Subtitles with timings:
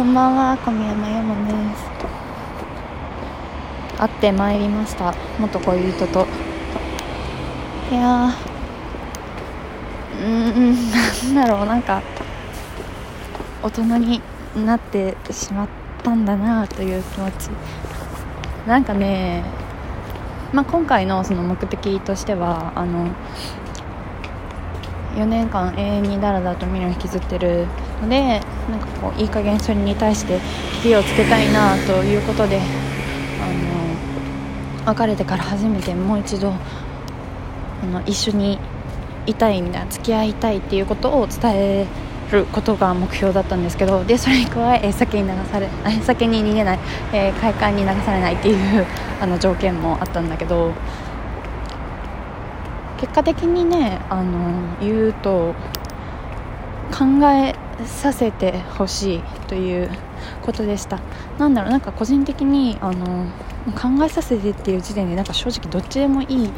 [0.00, 1.84] こんばんは小宮山山です。
[3.98, 5.14] 会ってまいりました。
[5.38, 6.26] 元恋人と。
[7.90, 12.00] いやーうんなんだろうなんか
[13.62, 14.22] 大人に
[14.64, 15.68] なってしまっ
[16.02, 17.50] たんだなという気持ち。
[18.66, 19.44] なんかね
[20.54, 23.10] まあ、今回のその目的としてはあの
[25.16, 27.66] 4年間永遠にだらだらと未来を引きずってる
[28.00, 28.40] ので
[28.70, 30.38] なんかこういい加減それに対して
[30.82, 32.60] 火をつけたいなということであ
[34.86, 36.56] の別れてから初めてもう一度あ
[37.86, 38.58] の一緒に
[39.26, 41.86] いたいみたいな付き合いたいっていうことを伝え
[42.32, 45.68] ることが目標だったんですけどでそれに加え酒に流され
[46.02, 46.78] 酒に逃げない、
[47.12, 48.86] えー、快感に流されないっていう
[49.20, 50.72] あの条件もあったんだけど
[52.98, 55.54] 結果的にねあの言うと
[56.92, 57.54] 考え
[57.86, 59.90] させてほしいという
[60.42, 61.00] ことでした。
[61.38, 63.26] なんだろうなんか個人的にあの
[63.72, 66.50] 考えさせてっていう時点でなんか正直どっちでもいいっ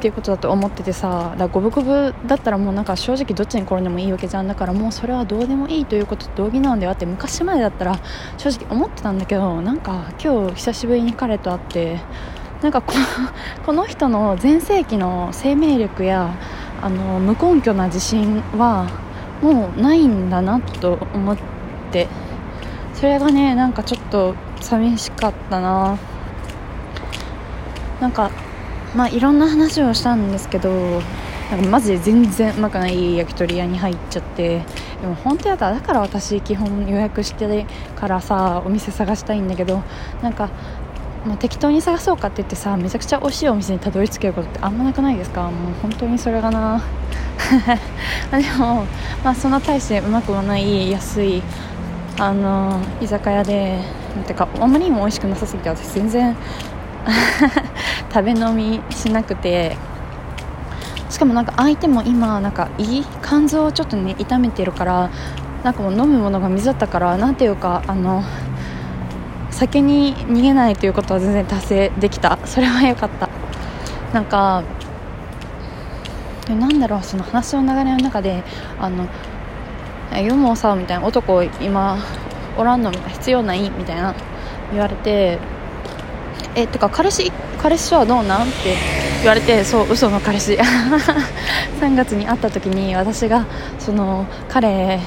[0.00, 4.48] ていうことだと思っててさだ五分五分だったらもうなんか正直どっちに転んでもいいわけじゃん。
[4.48, 7.98] だからもうそれはどうでもいいということと同義なんではって昔までだったら
[8.36, 12.00] 正直思ってたんだけどなんか今日久しぶりに彼と会って
[12.62, 13.04] なんかこの
[13.64, 16.30] この人の全盛期の生命力や
[16.82, 18.86] あの無根拠な自信は
[19.42, 21.38] もうないんだなと思っ
[21.92, 22.08] て。
[22.94, 25.96] それがねなんかちょっと寂しかったな。
[28.00, 28.30] なんか
[28.96, 30.70] まあいろんな話をしたんですけど
[31.50, 34.62] なんかマジで全然うまくない焼き鳥屋に入っちゃって
[35.00, 37.66] でも本当やだだから私基本予約して
[37.96, 39.82] からさお店探したいんだけど
[40.22, 40.48] なんか
[41.26, 45.42] まあ、適当に探そうかって言ってさめちゃくちゃ美味しいお店にたどり着けることってあんまなくないですか？
[45.50, 46.80] もう本当にそれがな。
[48.30, 48.84] でも、
[49.24, 51.42] まあ、そんな大してうまくはない安い
[52.18, 53.78] あの居酒屋で
[54.26, 56.36] てかあんまりにも美味しくなさすぎて私全然
[58.12, 59.76] 食べ飲みしなくて
[61.08, 65.10] しかもなんか相手も今なんか胃肝臓をちょっとね痛めてるから
[65.62, 68.22] なんかもう飲むものが水だったからなんていうかあの
[69.50, 72.38] 酒に逃げないということは全然達成できた。
[72.44, 73.28] それは良かった。
[74.12, 74.62] なんか
[76.54, 78.42] なんだろうその話の流れの中で
[78.78, 79.06] あの
[80.20, 81.98] ユモさみたいな男今
[82.56, 83.70] おらんの必要ない？
[83.70, 84.14] みたいな
[84.72, 85.38] 言われて
[86.54, 87.30] えとか彼氏
[87.62, 88.42] 彼氏はどうなん？
[88.42, 88.52] って
[89.20, 90.58] 言われてそう嘘の彼氏。
[91.80, 93.46] 3月に会った時に私が
[93.78, 94.98] その彼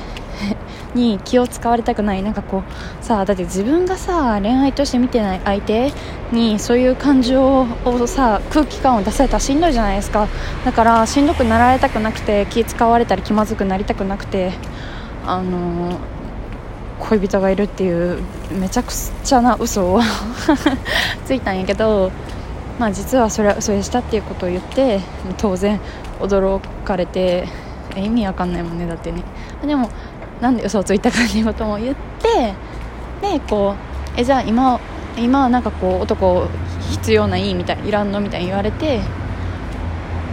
[0.93, 2.23] に気を使われたくない。
[2.23, 5.91] なんかこうさだって自分がさ恋愛として見てない相手
[6.31, 10.27] にそういう感情をさ空気感を出されたらしんどいじゃないですか。
[10.65, 14.51] だからしんどくなられたくなくて気使われたり気まずくなりたくなくて
[15.25, 15.97] あの
[16.99, 18.21] 恋人がいるっていう
[18.51, 18.91] めちゃく
[19.23, 20.01] ちゃな嘘を
[21.25, 22.11] ついたんやけど
[22.79, 24.99] まあ実はそれは嘘でしたっていうことを言って
[25.37, 25.79] 当然
[26.19, 27.47] 驚かれて
[27.95, 29.23] 意味わかんないもんねだってね。
[29.65, 29.89] でも
[30.41, 32.53] なんで嘘をついたかっていうことも言って
[33.21, 33.75] でこ
[34.17, 34.79] うえじゃあ今
[35.17, 36.47] 今はなんかこう男
[36.91, 39.01] 必要ないみたいいらんのみたいに言われて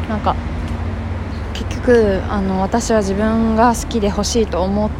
[0.09, 0.35] なんか
[1.53, 4.91] 結局あの私は自分が好きで欲しいと思っ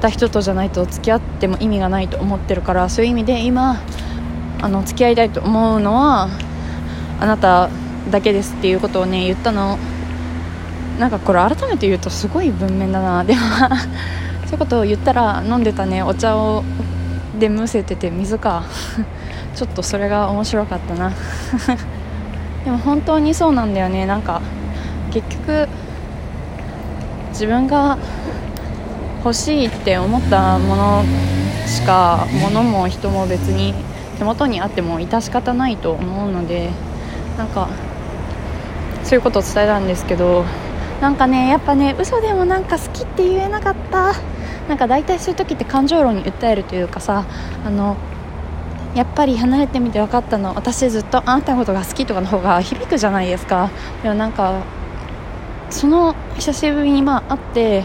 [0.00, 3.80] た人とじゃないと付き合っても意味がないと思ってるからそういう意味で今
[4.60, 6.28] あの付き合いたいと思うのは
[7.18, 7.68] あなた
[8.10, 9.78] だけですっていうことをね言ったの。
[10.98, 13.24] なんかこれ改めて言うとすごい文面だな。
[13.24, 13.40] でも
[14.52, 16.62] そういうことを言ったら飲んでたねお茶を
[17.38, 18.64] でむせてて水か。
[19.56, 21.10] ちょっとそれが面白かったな。
[22.62, 24.04] でも本当にそうなんだよね。
[24.04, 24.42] なんか
[25.10, 25.68] 結局
[27.30, 27.96] 自分が
[29.24, 31.04] 欲しいって思ったもの
[31.66, 33.72] しか物も人も別に
[34.18, 36.68] 手元にあっても致し方ないと思うので
[37.38, 37.68] なんか
[39.02, 40.44] そういうことを伝えたんですけど
[41.00, 44.12] なんかねやっぱね嘘でもなんか好きって言えなかった。
[44.68, 47.24] なんか大体そういう時って感情論に訴えるというかさ
[47.64, 47.96] あの
[48.94, 53.70] やっぱり離れてみて分かったの私ずっとあなたのことが好きとかの方が響くじゃないですか。
[54.02, 54.62] でもなんか
[55.70, 57.84] その久しぶりにまあ会って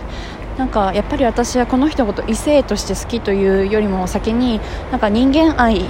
[0.57, 4.59] なんかやっぱり私はこの人のこと異性として好きというよりも先に
[4.91, 5.85] なんか人間愛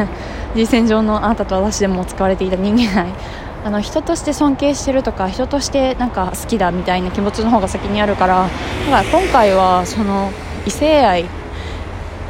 [0.54, 3.08] 実践上のあなたと私でも使われていた人間愛
[3.64, 8.48] あの人として尊敬してるとか人としてなんか好きだみたいな気持ちの方が先にあるから
[8.90, 10.30] だから今回はその
[10.66, 11.26] 異性愛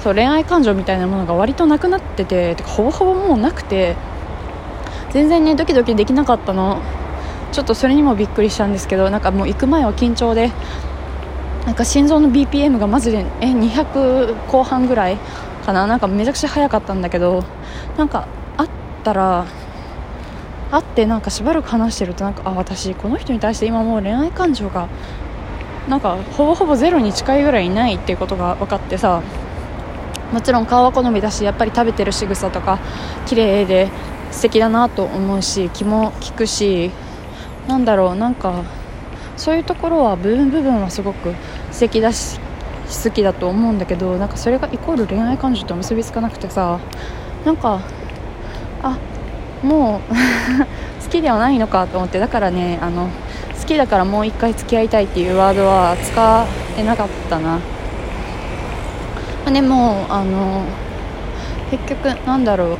[0.02, 3.96] そう恋愛感情みたいなものが割となくなってててかほぼほぼもうなくて
[5.10, 6.80] 全然ねドキドキできなかったの。
[7.50, 10.50] ちょっとそれにもびっくりしたんですけどなんかもう行く前は緊張で
[11.64, 15.16] なんか心臓の BPM がマジでえ200後半ぐらい
[15.64, 15.86] かな？
[15.86, 17.42] なんかめちゃくちゃ早かったんだけど
[17.96, 18.28] なんか
[18.58, 18.70] 会っ
[19.02, 19.46] たら
[20.70, 24.88] 会ってなんかしばらく話してるとなんかあ私この人に対して今もう恋愛感情が
[25.88, 29.22] なんかほぼほぼゼロに近いぐらいないっていうことが分かってさ
[30.32, 32.78] もちろん顔は好みだしやっぱり食べてる仕草とか
[33.26, 33.88] 綺麗で
[34.30, 36.90] 素敵だなと思うし気も利くし
[37.66, 38.64] なんだろうなんか
[39.38, 41.32] そういうところは部分部分はすごく
[41.70, 42.38] 素敵だし
[43.04, 46.78] 好きだと思うんだけどなんかそれがイコール恋愛感情と結びつかなくてさ
[47.44, 47.80] なんか
[48.82, 48.98] あ
[49.62, 50.14] もう
[51.04, 53.08] 好きではないのかと思ってだからねあの
[53.60, 56.46] 好きだからもう一回付き合いたいっていうワードは使
[56.78, 57.58] えなかったな。
[59.50, 60.62] でもあの
[61.70, 62.78] 結局なんだろう。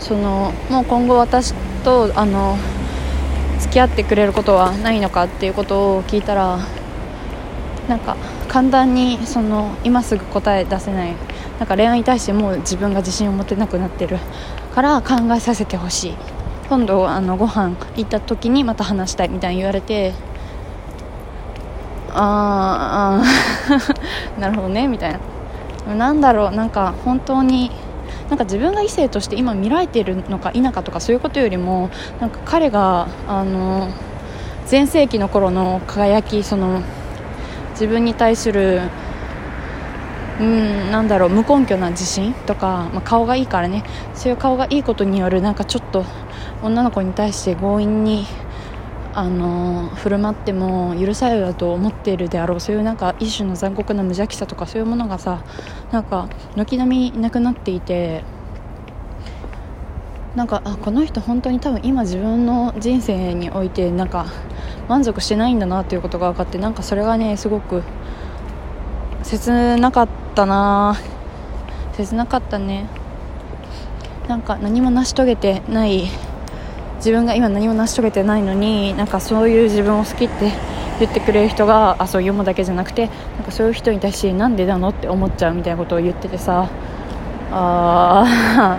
[0.00, 1.52] そのもう今後私
[1.84, 2.56] とあの
[3.58, 6.58] 付き合ってくれることはないのかっていうことを聞いたら
[7.86, 8.16] なんか
[8.50, 11.14] 簡単にその今すぐ答え出せない。
[11.60, 14.18] なんか恋愛に対してもう自分が自信を持てなくなってる
[14.74, 16.16] から考えさせてほしい。
[16.68, 20.14] 今度あのご飯行った時にまた話したいみたいに言われて
[22.12, 23.70] ああ
[24.40, 25.16] なるほどねみたい
[25.86, 25.94] な。
[25.94, 27.70] なんだろうなんか本当に
[28.28, 31.88] なんか自分が異性として今見られているのか否かとかそういうことよりも
[32.20, 33.88] なんか彼があの
[34.66, 36.82] 全盛期の頃の輝きその
[37.80, 38.82] 自分に対する
[40.38, 43.84] うんなんだろう無根拠な自信とか、まあ、顔がいいからね。
[44.14, 46.04] そういう顔がいいことによるなんかちょっと
[46.62, 48.26] 女の子に対して強引に
[49.14, 52.60] あの振る舞っても許されると思っているであろう。
[52.60, 55.42] そういうなんか一種の残酷な無邪気さとかそういうものがさ
[55.90, 58.24] なんか軒並みなくなっていて
[60.36, 64.26] なんかあこの人本当に多分今自分の人生においてなんか
[64.90, 67.84] 満足してないんだなということが分かってなんかそれがねすごく
[69.22, 70.96] 切なかったな。
[71.92, 72.86] 切なかったね。
[74.26, 76.08] なんか何も成し遂げてない。
[76.96, 80.52] 自分が今何も成し遂げてないのになんかそういう自分を好きって
[80.98, 86.68] 言ってくれる人があそう読むだけじゃなくてなんかそういう人に対してなんでなのって思っちゃうみたいなことを言っててさ。
[87.52, 88.78] あ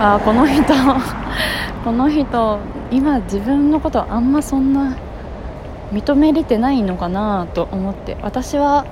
[0.00, 0.62] あこの人
[1.84, 2.58] この人
[2.90, 4.96] 今自分のことあんまそんな
[5.92, 8.16] 認めれてないのかなと思って。
[8.22, 8.86] 私は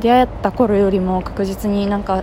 [0.00, 2.22] 出会った頃よりも確実になんか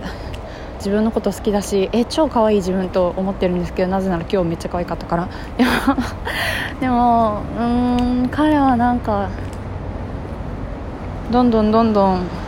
[0.76, 5.28] 自分のこと好きだしえ超可愛い自分と思ってるんですけどなぜなら今日めっちゃ可愛かったから。
[5.58, 5.70] でも
[6.80, 9.28] でもうーん彼はなんか
[11.32, 12.43] どんどんどんどん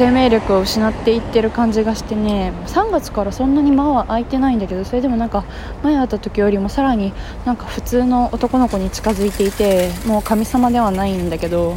[0.00, 5.44] 生命力を失っていってる感じがしてね3月からそんなに間は空いてないんだけどそれでもなんか
[5.82, 7.12] 前会った時よりもさらに
[7.44, 11.76] なんか普通の男の子に近づいていてもう神様ではないんだけど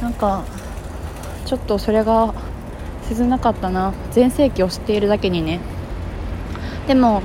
[0.00, 0.44] なんか
[1.44, 2.32] ちょっとそれが
[3.08, 3.92] 切なかったな。
[4.12, 5.60] 全盛期を知っているだけにね。
[6.86, 7.20] でも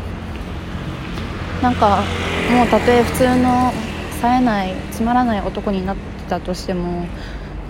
[1.62, 2.04] なんか
[2.52, 3.72] もうたとえ普通の
[4.22, 7.06] 冴えないつまらない男になってたとしても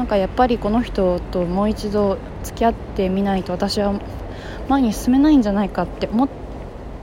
[0.01, 4.01] なんかやっぱりこの人ともう一度付き合ってみないと私は
[4.67, 6.29] 前に進めないんじゃないかって思っ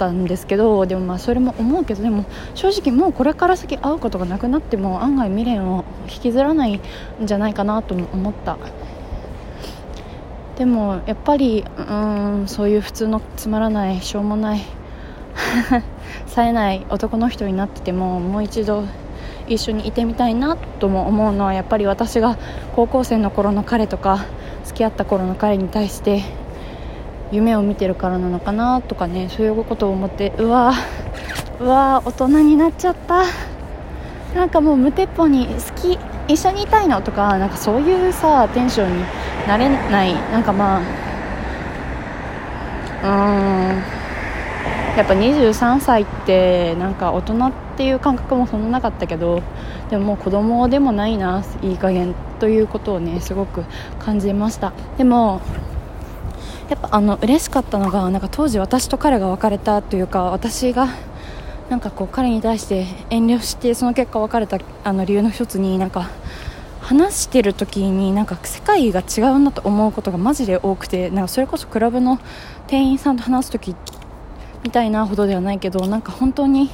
[0.00, 2.24] たんですけどでもまあそれも思うけどでも
[2.56, 6.80] 正直もうこれから先会うことがなくなっても案外未練を引きずらないん
[7.22, 8.58] じゃないかなとも思った。
[10.56, 14.62] でもやっぱりうんそういう普通のつまらないしょうもない
[16.26, 18.82] 冴えない男の人になっててももう一度
[19.48, 22.36] 一緒にいてみたいなとも思うのはやっぱり私が
[22.74, 24.26] 高校生の頃の彼とか
[24.64, 26.22] 付き合った頃の彼に対して
[27.32, 30.72] 夢を見てるからなのかなとかねそういうことを思ってうわ
[31.60, 33.24] うわ大人になっちゃった。
[34.34, 39.02] なんかもう無鉄砲に好き一緒にいたいのとかなんかそういうさテンションに
[39.46, 40.14] なれない。
[40.30, 40.80] なんかまあ
[43.02, 43.98] うーん。
[44.98, 49.40] やっぱ23歳ってなんか大人ってていう感覚もそんななかったけど
[49.88, 53.64] でももう子供でもないないい加減ということをねすごく
[54.00, 54.72] 感じました。
[54.98, 55.40] でも
[56.68, 60.88] やっぱあの嬉しかったのがなんか当時私と彼が別れたというか私が
[61.70, 66.10] なんかこう彼に対して遠慮してその結果別れたあの理由の一つになんか
[66.80, 72.18] 話してる時になんか世界が違うなと思うことがマジで多くてなんかそれこそクラブの
[72.66, 73.76] 店員さんと話す時
[74.64, 76.70] みたいなほどではないけどなんか本当に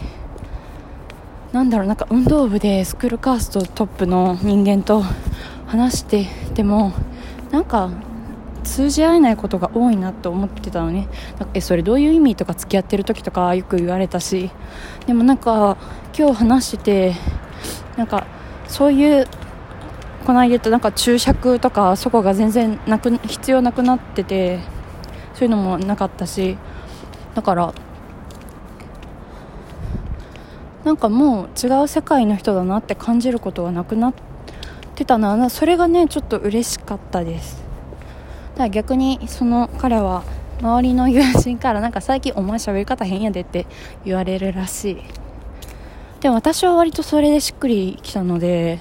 [1.54, 5.04] なんだろうなんか運動部でスクールカーストトップの人間と
[5.68, 6.92] 話してても
[7.52, 7.90] なんか
[8.64, 11.06] 通じ合えないことが多いなと思ってたのね。
[11.52, 14.50] えそれどういう意味とか付き合ってる時とかよく言われたし。
[15.06, 15.76] でもなんか
[16.18, 17.14] 今日話してて
[17.96, 18.26] なんか
[18.66, 19.28] そういう
[20.26, 24.58] この間言ったなんか注釈とかそこが全然なく必要なくなってて
[25.34, 26.58] そういうのもなかったし。
[27.37, 27.73] だから
[30.84, 34.14] なんかもう違う世界の人だなって感じることはなくなっ
[34.94, 35.50] てたな。
[35.50, 37.62] それがねちょっと嬉しかったです。
[38.52, 40.22] だから逆にその彼は
[40.60, 43.66] 周りの友人からなんか最近お前喋り方変やでって
[44.04, 44.96] 言われるらしい。
[46.20, 48.80] でも私は割とそれでしっくりきたので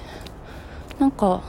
[0.98, 1.42] なんか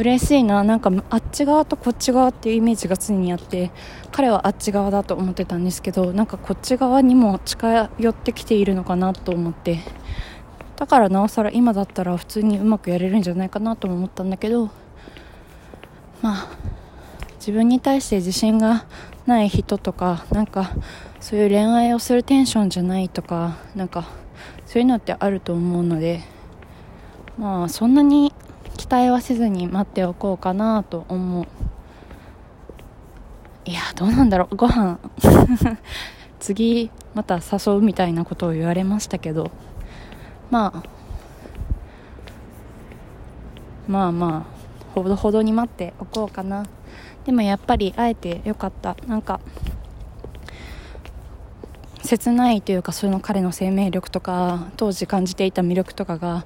[0.00, 0.64] 嬉しいな。
[0.64, 3.70] なんかあっち側とこっち側っていうイメージが常にあって
[4.10, 9.78] 彼はあっち側だと思ってたんですけどなんかこっち側にも近寄ってきているのかなと思って。
[10.76, 14.70] だからなおさら今だったら普通にうまくやれるんじゃないかなとも思ったんだけど
[16.22, 16.48] まあ
[17.38, 18.86] 自分に対して自信が
[19.26, 20.70] ない人とかなんか
[21.20, 24.08] そういう恋愛をするテンションじゃないとかなんか
[24.64, 26.22] そういうのってあると思うので
[27.36, 28.32] まあそんなに
[28.90, 31.46] 待はせずに待っておこうかなと思う。
[33.64, 34.56] いやどうなんだろう。
[34.56, 34.98] ご飯。
[36.40, 39.52] 次また誘うみたいなことを言われましたけど。
[40.50, 40.82] まあ。
[43.86, 44.60] まあまあ。
[44.94, 46.66] ほどほどに待っておこうかな。
[47.24, 48.96] でもやっぱり会えてよかった。
[49.06, 49.38] なんか
[52.02, 56.44] 切ないというかその彼の生命力とか当時感じていた魅力とかが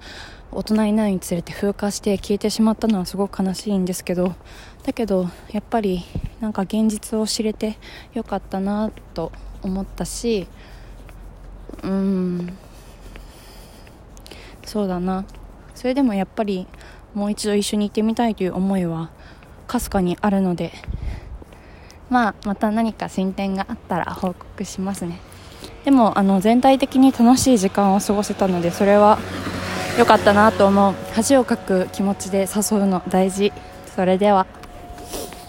[0.54, 4.34] 大人になるにつれて風化して消えてしまったのはすごく悲しいんですけど
[4.84, 6.04] だけどやっぱり
[6.40, 7.76] なんか現実を知れて
[8.14, 9.32] よかったなと
[9.62, 10.46] 思ったし
[11.82, 12.56] うん
[14.64, 15.24] そうだな。
[15.74, 16.66] それでもやっぱり
[17.14, 19.10] もう一度一緒に行ってみたいという思いは
[19.66, 20.72] かすかにあるので
[22.08, 25.18] まあまた何か進展があったら報告しますね。
[25.84, 29.18] でもあの全体的に楽しい時間を過ごせたのでそれは
[29.96, 30.94] 良かったなと思う。
[31.14, 33.52] 恥をかく気持ちで誘うの大事。
[33.94, 34.46] それでは。